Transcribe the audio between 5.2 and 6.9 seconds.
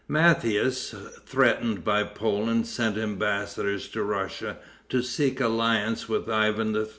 alliance with Ivan III.